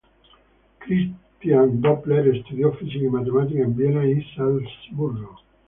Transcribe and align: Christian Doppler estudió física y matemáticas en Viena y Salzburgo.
Christian 0.79 1.79
Doppler 1.79 2.35
estudió 2.35 2.73
física 2.73 3.05
y 3.05 3.07
matemáticas 3.09 3.65
en 3.67 3.75
Viena 3.75 4.03
y 4.03 4.19
Salzburgo. 4.35 5.37